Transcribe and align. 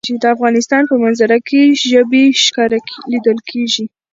د 0.21 0.23
افغانستان 0.35 0.83
په 0.89 0.95
منظره 1.03 1.37
کې 1.47 1.61
ژبې 1.89 2.23
ښکاره 2.43 2.79
لیدل 3.11 3.37
کېږي. 3.49 3.85